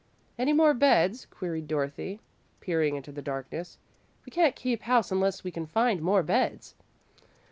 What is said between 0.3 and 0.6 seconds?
"Any